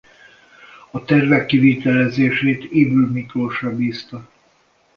[0.91, 4.29] A tervek kivitelezését Ybl Miklósra bízta.